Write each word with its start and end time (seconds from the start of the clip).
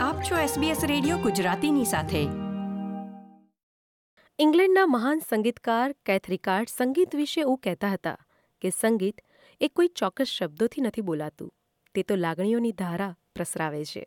આપ 0.00 0.22
છો 0.22 0.36
SBS 0.36 0.86
radio 0.86 1.18
ગુજરાતીની 1.18 1.84
સાથે. 1.84 2.18
ઇંગ્લેન્ડના 4.38 4.86
મહાન 4.86 5.18
સંગીતકાર 5.18 5.92
કેથરિકાર્ડ 5.92 6.68
સંગીત 6.68 7.14
વિશે 7.14 7.40
એવું 7.40 7.58
કહેતા 7.58 7.90
હતા 7.90 8.18
કે 8.60 8.70
સંગીત 8.70 9.20
એ 9.60 9.68
કોઈ 9.68 9.88
ચોક્કસ 9.88 10.26
શબ્દોથી 10.26 10.80
નથી 10.80 11.00
બોલાતું, 11.00 11.54
તે 11.94 12.02
તો 12.02 12.16
લાગણીઓની 12.16 12.72
ધારા 12.72 13.16
પ્રસરાવે 13.34 13.84
છે. 13.84 14.06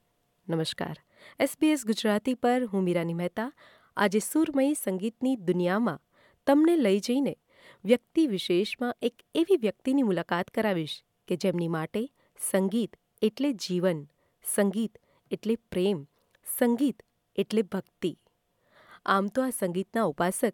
નમસ્કાર. 0.50 1.00
SBS 1.42 1.86
ગુજરાતી 1.86 2.34
પર 2.34 2.66
હું 2.66 2.84
મીરાની 2.84 3.14
મહેતા, 3.14 3.52
આજે 3.98 4.20
સુરમયી 4.20 4.74
સંગીતની 4.74 5.36
દુનિયામાં 5.36 6.00
તમને 6.48 6.76
લઈ 6.76 7.00
જઈને 7.00 7.38
વ્યક્તિ 7.86 8.28
વિશેષમાં 8.28 8.96
એક 9.02 9.16
એવી 9.36 9.58
વ્યક્તિની 9.58 10.04
મુલાકાત 10.04 10.50
કરાવીશ 10.50 11.04
કે 11.28 11.36
જેમની 11.36 11.68
માટે 11.68 12.10
સંગીત 12.52 12.96
એટલે 13.22 13.54
જીવન, 13.54 14.08
સંગીત 14.56 14.98
એટલે 15.34 15.56
પ્રેમ, 15.56 16.08
સંગીત 16.58 17.04
એટલે 17.36 17.62
ભક્તિ. 17.62 18.20
આમ 19.06 19.28
તો 19.28 19.44
આ 19.44 19.50
સંગીતના 19.50 20.04
ઉપાસક 20.04 20.54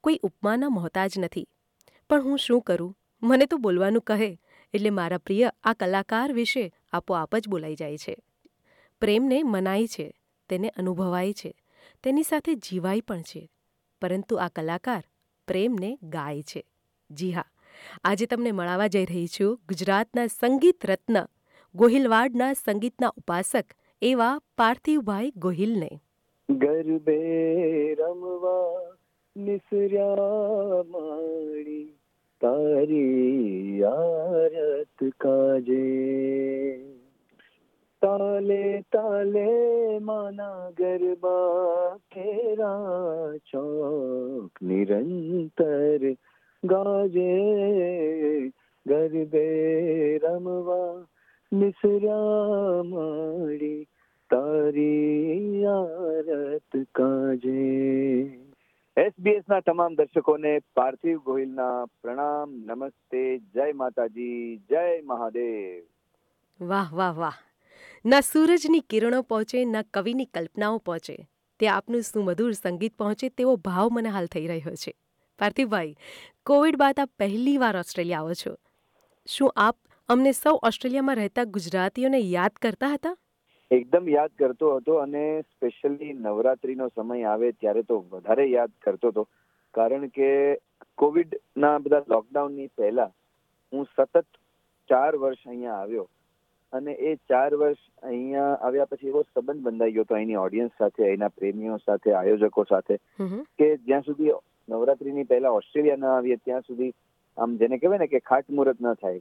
કોઈ 0.00 0.20
ઉપમાના 0.22 0.68
મોહતાજ 0.68 1.18
નથી. 1.18 1.48
પણ 2.10 2.22
હું 2.22 2.38
શું 2.38 2.60
કરું? 2.62 2.98
મને 3.22 3.46
તો 3.46 3.56
બોલવાનું 3.56 4.02
કહે, 4.02 4.40
એટલે 4.74 4.90
મારા 4.90 5.18
પ્રિય 5.18 5.52
આ 5.62 5.72
કલાકાર 5.72 6.32
વિશે 6.32 6.74
આપોઆપ 6.92 7.36
જ 7.36 7.48
બોલાઈ 7.48 7.74
જાય 7.74 7.96
છે. 7.96 8.16
પ્રેમને 9.00 9.42
મનાય 9.42 9.86
છે, 9.86 10.14
તેને 10.48 10.68
અનુભવાય 10.68 11.32
છે, 11.32 11.54
તેની 12.02 12.22
સાથે 12.22 12.54
જીવાય 12.54 13.00
પણ 13.00 13.22
છે. 13.22 13.50
પરંતુ 14.00 14.36
આ 14.36 14.48
કલાકાર 14.48 15.04
પ્રેમને 15.46 15.98
ગાય 16.02 16.42
છે. 16.42 16.64
જી 17.10 17.32
હા, 17.32 17.44
આજે 18.04 18.26
તમને 18.26 18.52
મળાવા 18.52 18.86
જઈ 18.86 19.04
રહી 19.04 19.26
છું 19.26 19.60
ગુજરાતના 19.68 20.26
સંગીત 20.26 20.86
રત્ન, 20.86 21.26
ગોહિલવાડના 21.74 22.52
સંગીતના 22.52 23.08
ઉપાસક 23.08 23.64
એવા 24.02 24.40
પાર્થિવભાઈ 24.58 25.32
ગોહિલને. 25.36 26.00
ગરબે 26.50 27.94
રમવા 27.94 28.94
નિસર્યા 29.36 30.16
માણી 30.88 31.84
તારી 32.40 33.82
આરત 33.82 35.04
કાજે. 35.20 36.78
તાલે 38.02 38.80
તાલે 38.80 39.48
માના 39.98 40.70
ગરબા 40.70 41.96
કેરા 41.96 42.86
ચોક 43.36 44.62
નિરંતર 44.62 46.12
ગાજે. 46.64 47.48
ગરબે 48.86 50.18
રમવા 50.18 51.06
નિસર્યા 51.52 52.82
માડી 52.82 53.84
તારી 54.30 55.64
આરત 55.64 56.86
કાજે. 56.94 57.70
એસબીએસ 58.96 59.44
ના 59.48 59.60
તમામ 59.60 59.94
દર્શકોને 59.94 60.58
પાર્થિવ 60.58 61.18
ગોહિલના 61.18 61.84
પ્રણામ, 61.84 62.50
નમસ્તે, 62.50 63.38
જય 63.38 63.72
માતાજી, 63.72 64.56
જય 64.56 65.02
મહાદેવ. 65.02 65.82
વાહ 66.66 66.94
વાહ 66.94 67.18
વાહ. 67.18 67.32
ના 68.06 68.20
સૂરજની 68.20 68.80
કિરણો 68.80 69.22
પહોંચે, 69.22 69.64
ના 69.64 69.82
કવિની 69.82 70.24
કલ્પનાઓ 70.24 70.78
પહોંચે. 70.78 71.28
તે 71.60 71.68
આપનું 71.68 72.02
સુમધુર 72.02 72.52
સંગીત 72.52 72.96
પહોંચે, 72.96 73.28
તેવો 73.28 73.56
ભાવ 73.56 73.88
મને 73.92 74.08
હાલ 74.08 74.26
થઈ 74.26 74.46
રહ્યો 74.46 74.74
છે. 74.74 74.94
પાર્થિવભાઈ, 75.38 75.96
કોવિડ 76.46 76.76
બાદ 76.76 77.00
આપ 77.00 77.10
પહેલી 77.18 77.58
વાર 77.58 77.76
ઓસ્ટ્રેલિયા 77.76 78.18
આવો 78.18 78.32
છો. 78.32 78.56
શું 79.26 79.52
આપ 79.56 79.76
અમને 80.08 80.30
સૌ 80.32 80.52
ઓસ્ટ્રેલિયામાં 80.62 81.16
રહેતા 81.16 81.44
ગુજરાતીઓને 81.46 82.18
યાદ 82.18 82.54
કરતા 82.62 82.88
હતા? 82.92 83.14
એકદમ 83.70 84.06
યાદ 84.08 84.30
કરતો 84.38 84.68
હતો 84.76 84.94
અને 84.98 85.24
સ્પેશિયલી 85.42 86.12
નવરાત્રીનો 86.18 86.86
સમય 86.88 87.26
આવે 87.28 87.50
ત્યારે 87.54 87.82
તો 87.82 87.98
વધારે 88.12 88.46
યાદ 88.48 88.72
કરતો 88.80 89.10
હતો. 89.10 89.24
કારણ 89.74 90.06
કે 90.08 90.30
કોવિડ 90.94 91.34
ના 91.56 91.74
બધા 91.78 92.08
લોકડાઉનની 92.08 92.68
પહેલા 92.76 93.10
હું 93.72 93.84
સતત 93.86 94.24
ચાર 94.90 95.16
વર્ષ 95.16 95.46
અહીંયા 95.46 95.76
આવ્યો 95.76 96.06
અને 96.72 96.94
એ 97.02 97.12
ચાર 97.28 97.50
વર્ષ 97.54 97.82
અહીંયા 98.02 98.54
આવ્યા 98.60 98.86
પછી 98.86 99.12
એવો 99.12 99.22
સંબંધ 99.24 99.62
બંધાઈ 99.62 99.92
ગયો 99.92 100.04
હતો 100.04 100.14
અહીંની 100.14 100.40
ઓડિયન્સ 100.44 100.78
સાથે 100.78 101.04
અહીંના 101.04 101.34
પ્રેમીઓ 101.36 101.78
સાથે 101.84 102.14
આયોજકો 102.14 102.64
સાથે 102.64 102.98
કે 103.58 103.68
જ્યાં 103.84 104.08
સુધી 104.08 104.32
નવરાત્રીની 104.68 105.24
પહેલા 105.24 105.54
ઓસ્ટ્રેલિયા 105.58 106.02
ના 106.06 106.14
આવીએ 106.14 106.40
ત્યાં 106.44 106.66
સુધી 106.66 106.90
આમ 107.38 107.56
જેને 107.56 107.78
કહેવાય 107.78 107.98
ને 107.98 108.06
કે 108.06 108.18
ખાટ 108.18 108.50
મુહૂર્ત 108.50 108.80
ન 108.82 108.94
થાય. 108.94 109.20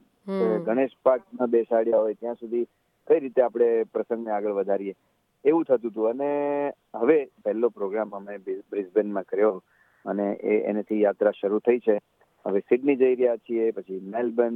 ગણેશ 0.66 0.96
પાઠ 1.04 1.22
ન 1.42 1.46
બેસાડ્યા 1.46 1.98
હોય 1.98 2.14
ત્યાં 2.14 2.36
સુધી 2.36 2.64
કઈ 3.08 3.20
રીતે 3.20 3.42
આપણે 3.42 3.84
પ્રસંગને 3.84 4.32
આગળ 4.32 4.52
વધારીએ? 4.52 4.96
એવું 5.46 5.64
થતું 5.64 5.92
હતું. 5.92 6.10
અને 6.10 6.30
હવે 6.96 7.18
પહેલો 7.46 7.70
પ્રોગ્રામ 7.70 8.10
અમે 8.12 8.38
બ્રિસ્બેનમાં 8.38 9.24
કર્યો 9.24 9.64
અને 10.06 10.26
એ 10.44 10.60
એનેથી 10.70 11.02
યાત્રા 11.02 11.32
શરૂ 11.42 11.60
થઈ 11.60 11.80
છે. 11.80 11.98
હવે 12.46 12.60
સિડની 12.60 12.96
જઈ 12.96 13.16
રહ્યા 13.16 13.38
છીએ 13.38 13.72
પછી 13.72 14.00
મેલબર્ન 14.00 14.56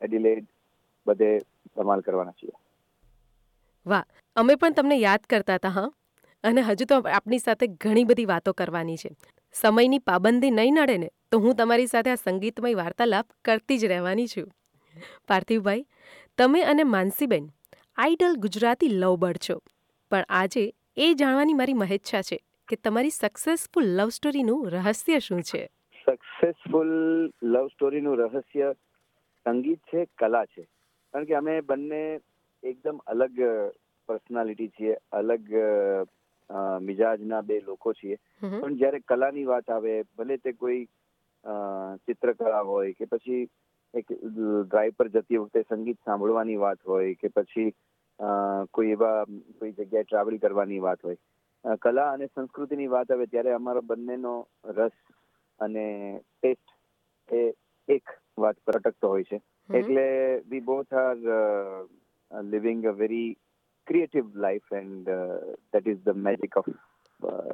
એડિલેડ 0.00 0.46
બધે 1.06 1.38
ધમાલ 1.76 2.00
કરવાના 2.00 2.30
છીએ. 2.32 2.52
વાહ. 3.86 4.04
અમે 4.36 4.54
પણ 4.54 4.72
તમને 4.72 4.96
યાદ 4.96 5.20
કરતા 5.30 5.54
હતા 5.54 5.68
હા? 5.68 5.90
અને 6.44 6.60
હજુ 6.60 6.84
તો 6.84 6.96
આપની 7.12 7.38
સાથે 7.38 7.66
ઘણી 7.66 8.04
બધી 8.04 8.24
વાતો 8.24 8.52
કરવાની 8.52 8.96
છે. 8.96 9.10
સમયની 9.52 9.98
પાબંદી 9.98 10.50
નહીં 10.50 10.74
નડે 10.74 10.98
ને? 10.98 11.10
તો 11.32 11.38
હું 11.38 11.56
તમારી 11.58 11.90
સાથે 11.90 12.10
આ 12.12 12.20
સંગીતમય 12.20 12.78
વાર્તાલાપ 12.78 13.26
કરતી 13.44 13.78
જ 13.78 13.90
રહેવાની 13.92 14.30
છું. 14.30 14.46
પાર્થિવભાઈ 15.28 15.84
તમે 16.38 16.62
અને 16.72 16.84
માનસીબેન 16.94 17.46
આઈડલ 17.98 18.34
ગુજરાતી 18.44 18.90
લવબર્ડ 18.94 19.44
છો 19.46 19.56
પણ 20.10 20.26
આજે 20.40 20.64
એ 21.04 21.08
જાણવાની 21.14 21.58
મારી 21.60 21.78
મહેચ્છા 21.82 22.24
છે 22.30 22.40
કે 22.68 22.80
તમારી 22.84 23.14
સક્સેસફુલ 23.18 23.88
લવ 23.92 24.16
સ્ટોરીનું 24.18 24.66
રહસ્ય 24.74 25.22
શું 25.28 25.42
છે? 25.42 25.62
સક્સેસફુલ 26.06 26.92
લવ 27.54 27.66
સ્ટોરીનું 27.74 28.20
રહસ્ય 28.24 28.74
સંગીત 29.46 29.80
છે 29.90 30.06
કલા 30.18 30.44
છે. 30.46 30.66
કારણ 31.14 31.28
કે 31.30 31.34
અમે 31.34 31.58
બંને 31.62 32.04
એકદમ 32.62 33.02
અલગ 33.06 33.44
પર્સનાલિટી 34.08 34.72
છીએ 34.76 34.96
અલગ 35.12 35.52
મિજાજના 36.86 37.46
બે 37.48 37.60
લોકો 37.66 37.92
છીએ. 37.94 38.16
પણ 38.42 38.80
જ્યારે 38.80 39.06
કલાની 39.10 39.50
વાત 39.52 39.70
આવે 39.70 40.00
ભલે 40.18 40.36
તે 40.38 40.52
કોઈ 40.52 40.88
ચિત્રકલા 42.06 42.60
હોય 42.60 42.92
કે 42.92 43.04
પછી 43.04 43.48
એક 43.94 44.12
ડ્રાઈવ 44.12 44.92
પર 44.96 45.08
જતી 45.08 45.36
વખતે 45.36 45.62
સંગીત 45.62 45.98
સાંભળવાની 46.04 46.56
વાત 46.56 46.78
હોય 46.88 47.14
કે 47.14 47.28
પછી 47.28 47.72
કોઈ 48.74 48.88
એવા 48.88 49.24
કોઈ 49.58 49.72
જગ્યાએ 49.72 50.02
ટ્રાવેલ 50.02 50.38
કરવાની 50.38 50.78
વાત 50.78 51.04
હોય. 51.04 51.16
કલા 51.76 52.12
અને 52.12 52.26
સંસ્કૃતિની 52.26 52.86
વાત 52.86 53.12
આવે 53.12 53.26
ત્યારે 53.26 53.52
અમારો 53.52 53.80
બંનેનો 53.80 54.48
રસ 54.64 54.92
અને 55.60 56.20
ટેસ્ટ 56.42 57.34
એ 57.34 57.54
એક 57.88 58.02
વાત 58.38 58.56
પર 58.64 58.76
અટકતો 58.76 59.08
હોય 59.08 59.22
છે. 59.22 59.40
એટલે 59.74 60.40
we 60.48 60.60
both 60.60 60.94
are 60.94 61.16
living 62.42 62.86
a 62.86 62.90
very 62.90 63.36
creative 63.86 64.36
life 64.36 64.72
and 64.72 65.10
that 65.72 65.88
is 65.88 66.02
the 66.02 66.08
magic 66.08 66.56
of 66.56 66.70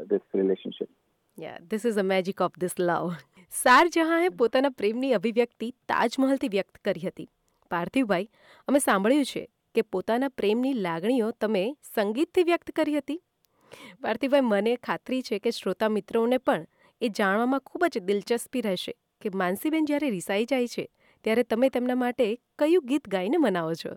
this 0.07 0.21
uh, 0.35 1.06
this 1.39 1.87
is 1.87 1.99
a 1.99 2.03
magic 2.03 2.41
of 2.41 2.59
this 2.59 2.73
this 2.73 3.17
શારજહાંએ 3.63 4.29
પોતાના 4.39 4.69
પ્રેમની 4.69 5.13
અભિવ્યક્તિ 5.13 5.71
તાજમહલથી 5.71 6.49
વ્યક્ત 6.49 6.79
કરી 6.79 7.01
હતી. 7.01 7.29
પાર્થિવભાઈ, 7.71 8.29
અમે 8.69 8.79
સાંભળ્યું 8.79 9.25
છે 9.25 9.49
કે 9.75 9.83
પોતાના 9.83 10.29
પ્રેમની 10.29 10.73
લાગણીઓ 10.73 11.31
તમે 11.31 11.77
સંગીતથી 11.95 12.43
વ્યક્ત 12.43 12.71
કરી 12.71 12.99
હતી. 12.99 13.21
પાર્થિવભાઈ, 14.03 14.41
મને 14.41 14.77
ખાતરી 14.77 15.23
છે 15.23 15.39
કે 15.39 15.51
શ્રોતા 15.51 15.89
મિત્રોને 15.89 16.39
પણ 16.39 16.67
એ 17.03 17.09
જાણવામાં 17.09 17.61
ખૂબ 17.61 17.85
જ 17.85 17.99
દિલચસ્પી 17.99 18.61
રહેશે 18.61 18.93
કે 19.21 19.31
માનસીબેન 19.35 19.85
જ્યારે 19.85 20.11
રિસાઈ 20.11 20.45
જાય 20.45 20.67
છે, 20.67 20.89
ત્યારે 21.25 21.43
તમે 21.43 21.69
તેમના 21.69 21.95
માટે 21.95 22.39
કયું 22.59 22.87
ગીત 22.87 23.09
ગાઈને 23.09 23.37
મનાવો 23.37 23.75
છો? 23.75 23.95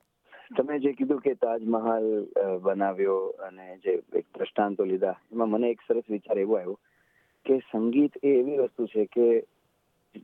તમે 0.58 0.80
જે 0.80 0.94
કીધું 0.94 1.20
કે 1.20 1.34
તાજમહાલ 1.34 2.28
બનાવ્યો 2.62 3.18
અને 3.28 3.78
જે 3.78 4.02
એક 4.14 4.26
દ્રષ્ટાંતો 4.38 4.86
લીધા, 4.86 5.16
એમાં 5.32 5.50
મને 5.50 5.70
એક 5.70 5.82
સરસ 5.88 6.04
વિચાર 6.10 6.40
એવો 6.40 6.56
આવ્યો 6.56 6.80
કે 7.50 7.60
સંગીત 7.72 8.18
એ 8.24 8.34
એવી 8.40 8.58
વસ્તુ 8.58 8.86
છે 8.86 9.06
કે 9.06 9.28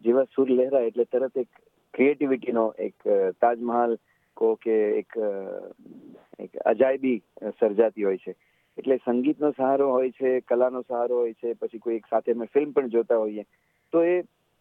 જેવા 0.02 0.24
સુર 0.36 0.50
લહેરાય 0.50 0.92
એટલે 0.92 1.04
તરત 1.04 1.38
એક 1.38 1.62
ક્રિએટિવિટીનો 1.94 2.66
એક 2.80 3.08
તાજમહાલ 3.42 3.96
કહો 4.38 4.56
કે 4.56 4.76
એક 5.00 5.18
એક 6.40 6.58
અજાયબી 6.66 7.18
સર્જાતી 7.60 8.04
હોય 8.04 8.18
છે. 8.18 8.36
એટલે 8.78 8.98
સંગીતનો 8.98 9.52
સહારો 9.52 9.92
હોય 9.92 10.12
છે, 10.12 10.40
કલાનો 10.40 10.82
સહારો 10.82 11.18
હોય 11.18 11.34
છે, 11.34 11.54
પછી 11.54 11.78
કોઈ 11.78 11.96
એક 11.96 12.10
સાથે 12.10 12.34
અમે 12.34 12.48
ફિલ્મ 12.54 12.72
પણ 12.72 12.88
જોતા 12.88 13.18
હોઈએ. 13.18 13.46
તો 13.94 14.04
એ 14.04 14.16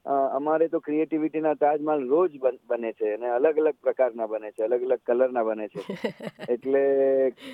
અમારે 0.06 0.69
તો 0.69 0.81
ક્રિએટિવિટીના 0.81 1.55
તાજમહાલ 1.55 2.03
રોજ 2.09 2.33
બને 2.69 2.93
છે 2.93 3.12
અને 3.15 3.29
અલગ 3.31 3.59
અલગ 3.59 3.77
પ્રકારના 3.81 4.27
બને 4.27 4.51
છે 4.53 4.65
અલગ 4.65 4.83
અલગ 4.83 5.01
કલરના 5.03 5.45
બને 5.45 5.69
છે. 5.69 5.81
એટલે 6.55 6.83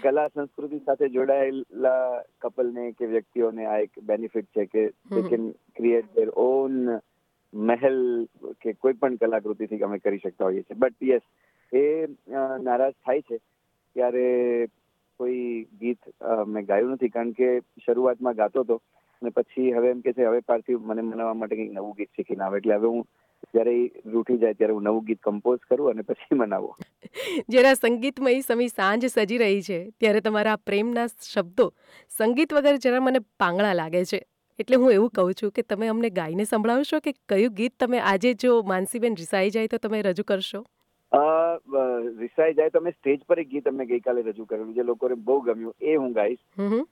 કલા 0.03 0.29
સંસ્કૃતિ 0.29 0.81
સાથે 0.85 1.09
જોડાયેલા 1.09 2.23
કપલને 2.41 2.93
કે 2.93 3.07
વ્યક્તિઓને 3.07 3.67
આ 3.67 3.79
એક 3.79 4.03
બેનિફિટ 4.03 4.51
છે 4.55 4.67
કે 4.67 4.85
they 5.11 5.23
can 5.23 5.53
create 5.77 6.11
their 6.15 6.35
own 6.37 6.99
મહેલ 7.53 8.27
કે 8.61 8.75
કોઈ 8.75 8.95
પણ 8.95 9.17
કલાકૃતિથી 9.17 9.83
અમે 9.83 9.99
કરી 9.99 10.19
શકતા 10.19 10.45
હોઈએ 10.45 10.63
છીએ. 10.63 10.77
બટ 10.77 11.03
યસ 11.03 11.23
એ 11.73 12.07
નારાજ 12.61 12.95
થાય 13.05 13.23
છે 13.23 13.39
ત્યારે 13.97 14.69
કોઈ 15.21 15.69
ગીત 15.81 16.15
મેં 16.47 16.67
ગાયું 16.67 16.95
નથી. 16.95 17.09
કારણ 17.09 17.33
કે 17.33 17.61
શરૂઆતમાં 17.87 18.35
ગાતો 18.35 18.67
હતો 18.67 18.83
અને 19.23 19.31
પછી 19.31 19.73
હવે 19.73 19.91
એમ 19.91 20.01
કે 20.01 20.13
છે, 20.13 20.27
હવે 20.27 20.41
પાર્થિવ 20.41 20.81
મને 20.81 21.03
મનાવવા 21.03 21.35
માટે 21.35 21.57
કંઈક 21.57 21.73
નવું 21.73 21.97
ગીત 21.99 22.11
શીખીને 22.17 22.45
આવે. 22.45 22.59
એટલે 22.59 22.75
હવે 22.75 22.87
હું 22.87 23.05
જ્યારે 23.55 23.77
રૂઠી 24.07 24.39
જાય 24.39 24.55
ત્યારે 24.55 24.75
હું 24.75 24.83
નવું 24.83 25.05
ગીત 25.05 25.21
કમ્પોઝ 25.23 25.61
કરું 25.71 25.91
અને 25.91 26.03
પછી 26.03 26.35
મનાવો. 26.35 26.77
જ્યારે 27.49 27.75
સંગીતમય 27.75 28.41
સમય 28.41 28.67
સાંજ 28.67 29.07
સજી 29.07 29.39
રહી 29.39 29.63
છે, 29.63 29.79
ત્યારે 30.01 30.21
તમારા 30.21 30.57
પ્રેમના 30.57 31.07
શબ્દો 31.07 31.71
સંગીત 32.19 32.53
વગર 32.55 32.77
જરા 32.77 33.01
મને 33.01 33.25
પાંગળા 33.39 33.73
લાગે 33.73 34.05
છે. 34.05 34.21
એટલે 34.59 34.77
હું 34.77 34.93
એવું 34.93 35.11
કહું 35.11 35.35
છું 35.35 35.51
કે 35.51 35.63
તમે 35.63 35.89
અમને 35.89 36.11
ગાઈને 36.11 36.45
સંભળાવશો 36.45 37.01
કે 37.01 37.13
કયું 37.29 37.55
ગીત 37.55 37.75
તમે 37.79 37.99
આજે 38.01 38.35
જો 38.35 38.63
માનસીબેન 38.63 39.15
રિસાઈ 39.15 39.51
જાય 39.51 39.67
તો 39.67 39.79
તમે 39.79 40.03
રજૂ 40.03 40.23
કરશો? 40.23 40.65
રિસાઈ 41.13 42.55
જાય 42.55 42.71
તો 42.71 42.79
અમે 42.79 42.91
સ્ટેજ 42.91 43.21
પર 43.27 43.39
એક 43.39 43.49
ગીત 43.49 43.69
અમે 43.69 43.87
ગઈકાલે 43.87 44.23
રજૂ 44.23 44.45
કરેલું 44.45 44.75
જે 44.75 44.83
લોકોને 44.83 45.15
બહુ 45.15 45.41
ગમ્યું. 45.41 45.75
એ 45.83 45.97
હું 45.97 46.13
ગાઈશ. 46.13 46.39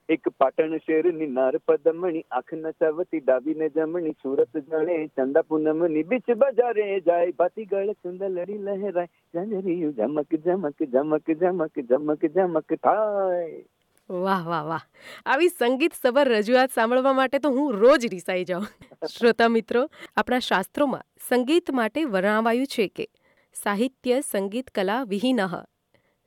એક 0.09 0.29
પાટણ 0.37 0.77
શેરની 0.77 1.27
નાર 1.27 1.57
પદમણી 1.57 2.25
આંખ 2.31 2.53
નચાવતી 2.53 3.19
ડાબીને 3.19 3.69
જમણી 3.69 4.15
સુરત 4.23 4.57
જણે 4.57 5.07
ચંદા 5.15 5.41
પૂનમની 5.43 6.03
બીચ 6.03 6.31
બજારે 6.35 6.99
જાય 7.01 7.31
ભાતી 7.31 7.65
ગળ 7.65 7.91
ચુંદલડી 7.93 8.57
લહેરાય 8.57 9.07
જાંજરીયું 9.33 9.93
ઝમક 9.93 10.41
ઝમક 10.45 10.89
ઝમક 10.91 11.29
ઝમક 11.33 11.79
ઝમક 11.89 12.25
ઝમક 12.35 12.73
થાય. 12.83 13.63
વાહ 14.09 14.43
વાહ 14.47 14.65
વાહ. 14.65 14.83
આવી 15.25 15.49
સંગીત 15.49 15.93
સભર 15.93 16.27
રજૂઆત 16.27 16.71
સાંભળવા 16.71 17.13
માટે 17.13 17.39
તો 17.39 17.51
હું 17.51 17.73
રોજ 17.73 18.05
રિસાઈ 18.11 18.45
જાઉં. 18.45 18.67
શ્રોતા 19.15 19.49
મિત્રો 19.49 19.87
આપણા 20.17 20.39
શાસ્ત્રોમાં 20.39 21.05
સંગીત 21.29 21.71
માટે 21.71 22.05
વર્ણવાયું 22.05 22.65
છે 22.65 22.87
કે 22.87 23.05
સાહિત્ય, 23.53 24.21
સંગીત, 24.21 24.69
કલા 24.69 25.03
વિહીનઃ, 25.03 25.63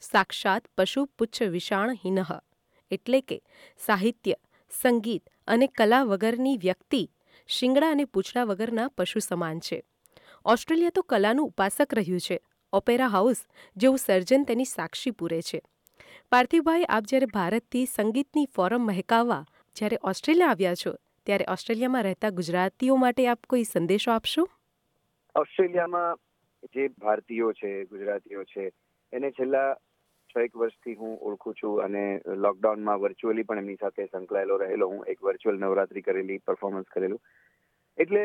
સાક્ષાત 0.01 0.67
પશુ 0.79 1.05
પુચ્છ 1.05 1.43
વિષાણ 1.43 1.97
એટલે 2.91 3.21
કે 3.21 3.43
સાહિત્ય, 3.79 4.35
સંગીત 4.71 5.31
અને 5.47 5.67
કલા 5.67 6.03
વગરની 6.03 6.57
વ્યક્તિ 6.57 7.11
શિંગડા 7.47 7.91
અને 7.91 8.05
પૂંછડા 8.05 8.45
વગરના 8.45 8.89
પશુ 8.89 9.19
સમાન 9.19 9.61
છે. 9.61 9.85
ઓસ્ટ્રેલિયા 10.45 10.91
તો 10.91 11.03
કલાનું 11.03 11.47
ઉપાસક 11.47 11.95
રહ્યું 11.95 12.21
છે, 12.21 12.41
ઓપેરા 12.73 13.07
હાઉસ 13.07 13.37
જેવું 13.77 13.99
સર્જન 13.99 14.45
તેની 14.45 14.65
સાક્ષી 14.65 15.11
પૂરે 15.11 15.43
છે. 15.43 15.63
પાર્થિવભાઈ, 16.31 16.85
આપ 16.85 17.03
જ્યારે 17.03 17.27
ભારતથી 17.27 17.87
સંગીતની 17.87 18.47
ફોરમ 18.47 18.81
મહેકાવવા 18.81 19.47
જ્યારે 19.75 19.99
ઓસ્ટ્રેલિયા 20.05 20.49
આવ્યા 20.49 20.75
છો, 20.75 20.95
ત્યારે 21.27 21.47
ઓસ્ટ્રેલિયામાં 21.49 22.03
રહેતા 22.03 22.31
ગુજરાતીઓ 22.31 22.97
માટે 22.97 23.29
આપ 23.29 23.41
કોઈ 23.49 23.65
સંદેશો 23.65 24.11
આપશો? 24.11 24.49
ઓસ્ટ્રેલિયામાં 25.37 26.17
જે 26.71 26.89
ભારતીયો 26.99 27.53
છે, 27.53 27.71
ગુજરાતીઓ 27.87 28.45
છે, 28.45 28.73
એને 29.13 29.33
છેલ્લા 29.33 29.75
છ 30.31 30.39
એક 30.45 30.55
વર્ષથી 30.57 30.97
હું 31.01 31.19
ઓળખું 31.21 31.55
છું 31.55 31.83
અને 31.85 32.21
લોકડાઉનમાં 32.45 33.01
વર્ચ્યુઅલી 33.01 33.45
પણ 33.45 33.63
એમની 33.63 33.81
સાથે 33.81 34.07
સંકળાયેલો 34.07 34.57
રહેલો 34.63 34.89
હું, 34.93 35.03
એક 35.07 35.21
વર્ચ્યુઅલ 35.21 35.59
નવરાત્રી 35.61 36.07
કરેલી 36.07 36.45
પરફોર્મન્સ 36.47 36.89
કરેલું. 36.89 37.21
એટલે 37.99 38.23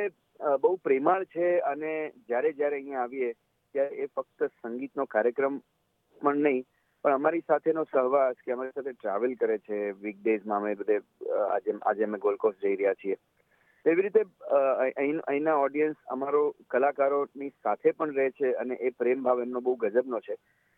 બહુ 0.64 0.78
પ્રેમાળ 0.78 1.26
છે 1.26 1.48
અને 1.72 1.94
જ્યારે 2.28 2.54
જ્યારે 2.54 2.80
અહીંયા 2.80 3.04
આવીએ, 3.04 3.34
ત્યારે 3.76 3.96
એ 4.04 4.08
ફક્ત 4.16 4.52
સંગીતનો 4.62 5.06
કાર્યક્રમ 5.06 5.60
પણ 6.22 6.44
નહીં, 6.44 6.64
પણ 7.04 7.18
અમારી 7.20 7.44
સાથેનો 7.48 7.84
સહવાસ 7.92 8.38
કે 8.46 8.54
અમારી 8.54 8.76
સાથે 8.76 8.94
ટ્રાવેલ 8.94 9.36
કરે 9.42 9.58
છે 9.68 9.82
વીકડેઝમાં 10.06 10.64
અમે 10.64 10.76
બધે 10.76 11.02
આજે 11.48 11.76
આજે 11.82 12.04
અમે 12.04 12.20
ગોલ્ડ 12.20 12.44
કોસ્ટ 12.46 12.62
જઈ 12.62 12.76
રહ્યા 12.76 13.02
છીએ. 13.04 13.18
એવી 13.88 14.06
રીતે 14.06 14.22
અહીંના 15.28 15.58
ઓડિયન્સ 15.66 15.98
અમારો 16.08 16.42
કલાકારોની 16.70 17.52
સાથે 17.64 17.92
પણ 17.92 18.16
રહે 18.16 18.30
છે 18.38 18.54
અને 18.62 18.76
એ 18.76 18.90
પ્રેમ 19.00 19.24
ભાવ 19.24 19.42
એમનો 19.42 19.62
બહુ 19.62 19.76
ગજબનો 19.76 20.20
છે. 20.20 20.36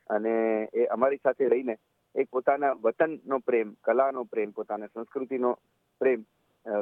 અને 0.10 0.34
એ 0.74 0.86
અમારી 0.96 1.24
સાથે 1.24 1.48
રહીને 1.48 1.76
એક 2.16 2.28
પોતાના 2.32 2.76
વતનનો 2.84 3.40
પ્રેમ, 3.40 3.74
કલાનો 3.84 4.24
પ્રેમ, 4.24 4.52
પોતાના 4.52 4.92
સંસ્કૃતિનો 4.94 5.52
પ્રેમ 6.02 6.24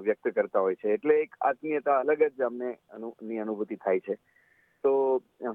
વ્યક્ત 0.04 0.28
કરતા 0.36 0.60
હોય 0.60 0.76
છે. 0.76 0.94
એટલે 0.94 1.16
એક 1.22 1.36
આત્મીયતા 1.42 2.00
અલગ 2.00 2.24
જ 2.28 2.42
અમને 2.42 2.70
ની 3.22 3.40
અનુભૂતિ 3.40 3.76
થાય 3.76 4.00
છે. 4.00 4.16
તો 4.84 4.92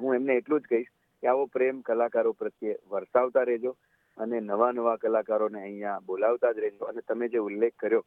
હું 0.00 0.14
એમને 0.14 0.36
એટલું 0.36 0.60
જ 0.60 0.64
કહીશ 0.70 0.90
કે 1.22 1.28
આવો 1.28 1.46
પ્રેમ 1.46 1.80
કલાકારો 1.80 2.32
પ્રત્યે 2.32 2.76
વરસાવતા 2.88 3.48
રહેજો 3.50 3.76
અને 4.18 4.40
નવા 4.40 4.72
નવા 4.72 4.96
કલાકારોને 4.96 5.62
અહીંયા 5.62 6.04
બોલાવતા 6.06 6.52
જ 6.52 6.58
રહેજો. 6.58 6.84
અને 6.84 7.00
તમે 7.08 7.28
જે 7.28 7.38
ઉલ્લેખ 7.38 7.76
કર્યો 7.78 8.04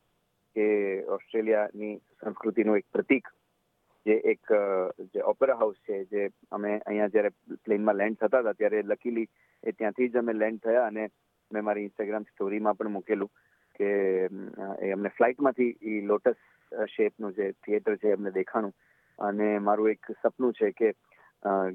કે 0.56 0.66
ઓસ્ટ્રેલિયાની 1.16 1.96
સંસ્કૃતિનું 2.22 2.80
એક 2.80 2.88
પ્રતીક, 2.96 3.28
જે 4.06 4.16
એક 4.34 4.54
જે 5.14 5.24
ઓપેરા 5.32 5.60
હાઉસ 5.62 5.78
છે, 5.88 6.04
જે 6.12 6.30
અમે 6.52 6.72
અહીંયા 6.80 7.14
જ્યારે 7.16 7.32
પ્લેનમાં 7.66 8.00
લેન્ડ 8.02 8.20
થતા 8.22 8.42
હતા, 8.42 8.54
ત્યારે 8.54 8.84
લકીલી 8.84 9.28
એ 9.64 9.72
ત્યાંથી 9.72 10.10
જ 10.10 10.22
અમે 10.22 10.34
લેન્ડ 10.34 10.62
થયા 10.64 10.88
અને 10.88 11.10
મેં 11.52 11.66
મારી 11.66 11.88
ઇન્સ્ટાગ્રામ 11.88 12.28
સ્ટોરીમાં 12.32 12.78
પણ 12.78 12.96
મૂકેલું 12.96 13.32
કે 13.76 13.90
એ 14.86 14.92
અમને 14.96 15.12
ફ્લાઇટમાંથી 15.18 15.72
એ 15.82 16.02
લોટસ 16.12 16.40
શેપનું 16.96 17.36
જે 17.38 17.52
થિયેટર 17.66 17.98
છે 17.98 18.14
અમને 18.14 18.32
દેખાણું. 18.32 18.74
અને 19.20 19.60
મારું 19.60 19.92
એક 19.92 20.12
સપનું 20.22 20.54
છે 20.54 20.72
કે 20.72 20.94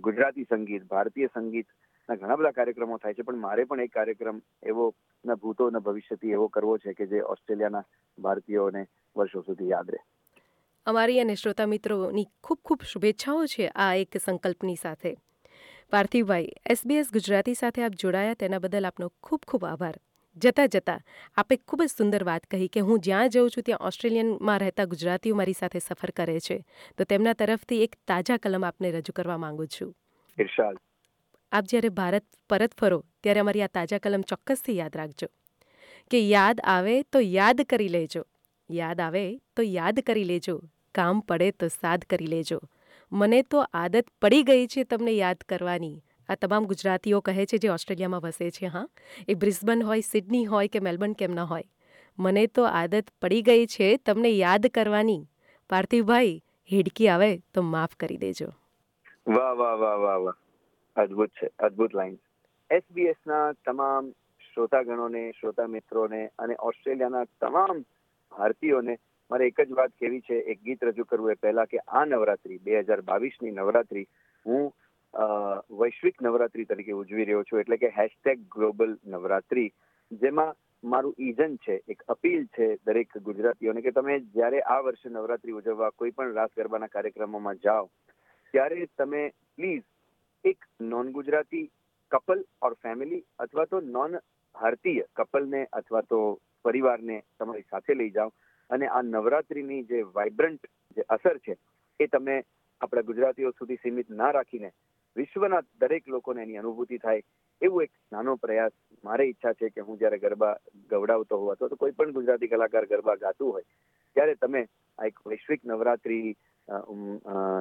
ગુજરાતી 0.07 0.49
સંગીત, 0.51 0.89
ભારતીય 0.89 1.29
સંગીતના 1.35 1.90
ઘણા 2.15 2.37
બધા 2.37 2.51
કાર્યક્રમો 2.51 2.97
થાય 2.97 3.15
છે 3.15 3.23
પણ 3.23 3.37
મારે 3.37 3.65
પણ 3.65 3.81
એક 3.81 3.93
કાર્યક્રમ 3.93 4.43
એવો 4.63 4.95
ન 5.27 5.35
ભૂતો 5.35 5.71
ના 5.71 5.79
ભવિષ્યથી 5.79 6.31
એવો 6.31 6.47
કરવો 6.47 6.79
છે 6.79 6.93
કે 6.93 7.07
જે 7.07 7.21
ઓસ્ટ્રેલિયાના 7.21 7.85
ભારતીયોને 8.19 8.87
વર્ષો 9.17 9.41
સુધી 9.41 9.69
યાદ 9.69 9.91
રહે. 9.91 9.99
અમારી 10.87 11.21
અને 11.21 11.35
શ્રોતા 11.35 11.67
મિત્રોની 11.67 12.27
ખૂબ 12.45 12.59
ખૂબ 12.65 12.79
શુભેચ્છાઓ 12.83 13.47
છે 13.47 13.69
આ 13.69 13.95
એક 13.95 14.09
સંકલ્પની 14.25 14.77
સાથે. 14.83 15.17
પાર્થિવભાઈ 15.91 16.49
એસબીએસ 16.67 17.07
ગુજરાતી 17.13 17.55
સાથે 17.55 17.83
આપ 17.83 17.93
જોડાયા 17.93 18.35
તેના 18.35 18.59
બદલ 18.59 18.87
આપનો 18.87 19.13
ખૂબ 19.23 19.41
ખૂબ 19.49 19.65
આભાર. 19.65 19.95
જતાં 20.37 20.69
જતાં 20.69 21.01
આપે 21.37 21.57
ખૂબ 21.57 21.83
જ 21.83 21.89
સુંદર 21.99 22.25
વાત 22.25 22.43
કહી 22.51 22.69
કે 22.69 22.81
હું 22.81 23.01
જ્યાં 23.01 23.29
જઉં 23.29 23.51
છું 23.51 23.63
ત્યાં 23.63 23.79
ઓસ્ટ્રેલિયનમાં 23.87 24.59
રહેતા 24.59 24.85
ગુજરાતીઓ 24.85 25.35
મારી 25.35 25.53
સાથે 25.53 25.79
સફર 25.79 26.11
કરે 26.11 26.41
છે. 26.41 26.65
તો 26.99 27.05
તેમના 27.05 27.33
તરફથી 27.33 27.85
એક 27.85 27.97
તાજા 28.09 28.37
કલમ 28.37 28.65
આપને 28.65 28.91
રજૂ 28.91 29.13
કરવા 29.13 29.39
માંગુ 29.39 29.67
છું. 29.67 29.97
ઇરશાદ 30.41 30.77
આપ 31.53 31.65
જ્યારે 31.65 31.89
ભારત 31.89 32.25
પરત 32.51 32.75
ફરો, 32.81 33.05
ત્યારે 33.23 33.41
અમારી 33.41 33.63
આ 33.63 33.67
તાજા 33.67 33.99
કલમ 33.99 34.21
ચોક્કસથી 34.21 34.77
યાદ 34.77 34.97
રાખજો. 34.97 35.27
કે 36.11 36.29
યાદ 36.29 36.61
આવે 36.65 37.03
તો 37.03 37.21
યાદ 37.21 37.61
કરી 37.61 37.89
લેજો. 37.89 38.27
યાદ 38.71 39.01
આવે 39.01 39.41
તો 39.57 39.63
યાદ 39.63 40.01
કરી 40.01 40.25
લેજો. 40.25 40.61
કામ 40.95 41.21
પડે 41.21 41.51
તો 41.51 41.69
સાદ 41.69 42.03
કરી 42.03 42.27
લેજો. 42.27 42.61
મને 43.13 43.43
તો 43.43 43.65
આદત 43.75 44.05
પડી 44.23 44.43
ગઈ 44.43 44.67
છે 44.67 44.85
તમને 44.85 45.11
યાદ 45.11 45.37
કરવાની. 45.37 46.03
આ 46.29 46.35
તમામ 46.35 46.65
ગુજરાતીઓ 46.65 47.21
કહે 47.21 47.47
છે 47.47 47.59
જે 47.59 47.69
ઓસ્ટ્રેલિયામાં 47.69 48.21
વસે 48.21 48.51
છે, 48.51 48.67
હા? 48.67 48.89
એ 49.29 49.35
બ્રિસ્બન 49.35 49.83
હોય, 49.83 50.01
સિડની 50.01 50.45
હોય 50.45 50.69
કે 50.69 50.81
મેલબર્ન 50.81 51.13
કેમ 51.13 51.31
ન 51.31 51.39
હોય. 51.39 51.65
મને 52.19 52.47
તો 52.47 52.65
આદત 52.65 53.05
પડી 53.23 53.43
ગઈ 53.43 53.67
છે 53.67 53.97
તમને 53.97 54.29
યાદ 54.29 54.67
કરવાની. 54.67 55.27
પાર્થિવભાઈ, 55.71 56.43
હેડકી 56.73 57.09
આવે 57.09 57.39
તો 57.39 57.63
માફ 57.63 57.95
કરી 57.95 58.17
દેજો. 58.17 58.47
વાહ 59.27 59.53
વાહ 59.55 59.75
વાહ 59.75 59.97
વાહ 59.97 60.17
વાહ. 60.17 60.35
અદ્ભુત 60.97 61.31
છે, 61.33 61.49
અદ્ભુત 61.59 61.95
લાઈન 61.95 62.19
SBS 62.71 63.21
ના 63.27 63.53
તમામ 63.65 64.11
શ્રોતાગણોને 64.47 65.23
શ્રોતા 65.39 65.69
મિત્રોને 65.69 66.21
અને 66.39 66.55
ઓસ્ટ્રેલિયાના 66.61 67.25
તમામ 67.41 67.83
ભારતીયોને 68.33 68.97
મારે 69.31 69.47
એક 69.47 69.61
જ 69.61 69.77
વાત 69.81 69.93
કહેવી 69.99 70.23
છે, 70.29 70.39
એક 70.53 70.63
ગીત 70.65 70.83
રજૂ 70.83 71.05
કરવું 71.05 71.33
એ 71.33 71.35
પહેલા 71.37 71.67
કે 71.67 71.79
આ 71.89 72.05
નવરાત્રી, 72.05 72.59
બે 72.59 72.83
હજાર 72.83 73.03
બાવીસની 73.03 73.55
નવરાત્રી 73.59 74.07
હું 74.47 74.73
વૈશ્વિક 75.83 76.23
નવરાત્રી 76.23 76.67
તરીકે 76.67 76.93
ઉજવી 76.95 77.25
રહ્યો 77.25 77.45
છું, 77.45 77.61
એટલે 77.61 77.77
કે 77.77 77.93
હેશટેગ 77.99 78.43
ગ્લોબલ 78.51 78.97
નવરાત્રી, 79.07 79.71
જેમાં 80.11 80.55
મારું 80.83 81.15
ઈજન 81.19 81.57
છે, 81.65 81.81
એક 81.89 82.03
અપીલ 82.09 82.47
છે 82.57 82.69
દરેક 82.87 83.17
ગુજરાતીઓને 83.29 83.83
કે 83.83 83.93
તમે 83.93 84.19
જ્યારે 84.35 84.61
આ 84.75 84.81
વર્ષે 84.83 85.09
નવરાત્રી 85.11 85.59
ઉજવવા 85.61 85.91
કોઈ 85.97 86.15
પણ 86.17 86.35
રાસ 86.35 86.53
ગરબાના 86.57 86.93
કાર્યક્રમોમાં 86.95 87.63
જાઓ, 87.65 87.89
ત્યારે 88.55 88.87
તમે 88.99 89.23
પ્લીઝ 89.57 89.83
એક 90.45 90.59
non 90.83 91.13
Gujarati 91.13 91.71
couple 92.13 92.45
or 92.61 92.75
family 92.77 93.25
અથવા 93.39 93.67
તો 93.67 93.81
નોન 93.89 94.19
ભારતીય 94.55 95.05
કપલને 95.15 95.67
અથવા 95.73 96.03
તો 96.05 96.21
પરિવારને 96.65 97.17
તમારી 97.39 97.67
સાથે 97.67 97.95
લઈ 97.95 98.11
જાઓ 98.11 98.33
અને 98.71 98.89
આ 98.89 99.03
નવરાત્રીની 99.05 99.83
જે 99.85 100.01
વાઇબ્રન્ટ 100.15 100.71
જે 100.97 101.05
અસર 101.09 101.39
છે 101.41 101.57
એ 102.01 102.09
તમે 102.09 102.37
આપણા 102.81 103.03
ગુજરાતીઓ 103.03 103.53
સુધી 103.53 103.83
સીમિત 103.83 104.09
ના 104.13 104.33
રાખીને 104.33 104.73
વિશ્વના 105.17 105.63
દરેક 105.81 106.09
લોકોને 106.09 106.43
એની 106.43 106.59
અનુભૂતિ 106.59 106.99
થાય 106.99 107.23
એવું 107.63 107.85
એક 107.85 107.93
નાનો 108.13 108.37
પ્રયાસ 108.37 108.75
મારે 109.05 109.27
ઈચ્છા 109.27 109.55
છે 109.55 109.71
કે 109.71 109.81
હું 109.81 109.99
જ્યારે 109.99 110.19
ગરબા 110.19 110.55
ગવડાવતો 110.91 111.39
હોઉં 111.39 111.53
અથવા 111.53 111.69
તો 111.69 111.77
કોઈ 111.77 111.93
પણ 111.93 112.13
ગુજરાતી 112.13 112.49
કલાકાર 112.49 112.87
ગરબા 112.87 113.17
ગાતું 113.17 113.53
હોય 113.53 113.67
ત્યારે 114.17 114.37
તમે 114.37 114.65
આ 114.99 115.07
એક 115.07 115.21
વૈશ્વિક 115.25 115.65
નવરાત્રી 115.65 116.37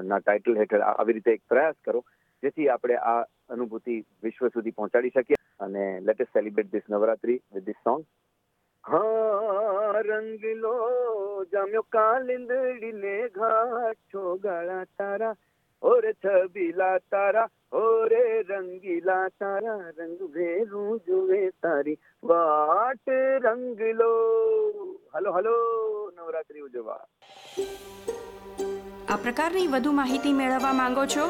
ના 0.04 0.20
ટાઇટલ 0.20 0.58
હેઠળ 0.58 0.86
આવી 0.86 1.14
રીતે 1.14 1.34
એક 1.34 1.46
પ્રયાસ 1.48 1.78
કરો 1.82 2.04
જેથી 2.44 2.70
આપણે 2.70 2.98
આ 3.12 3.20
અનુભૂતિ 3.50 4.00
વિશ્વ 4.24 4.48
સુધી 4.54 4.78
પહોંચાડી 4.80 5.16
શકીએ 5.18 5.44
અને 5.60 5.84
let's 6.22 6.34
celebrate 6.34 6.72
this 6.72 6.90
Navratri 6.90 7.40
with 7.54 7.66
this 7.66 7.84
song 7.84 8.04
હા 8.84 10.02
રંગલો 10.02 10.74
જામ્યો 11.54 11.84
કાલિંદડીને 11.96 13.16
ઘાટ 13.30 13.98
છો 14.14 14.24
ગાળા 14.38 14.84
તારા. 14.98 15.36
ઓરે 15.84 16.14
છબીલા 16.14 16.98
તારા 17.12 17.48
ઓરે 17.72 18.24
રંગીલા 18.44 19.28
તારા. 19.40 19.92
રંગ 19.98 20.32
ભેરું 20.34 21.02
જુએ 21.08 21.42
તારી 21.62 21.98
વાટ 22.24 23.14
રંગીલો 23.46 24.10
હલો 25.14 25.36
હલો 25.38 25.56
નવરાત્રી 26.16 26.62
ઉજવવા. 26.62 27.04
આ 29.10 29.18
પ્રકારની 29.28 29.68
વધુ 29.68 29.94
માહિતી 30.02 30.36
મેળવવા 30.42 30.74
માંગો 30.82 31.06
છો 31.16 31.30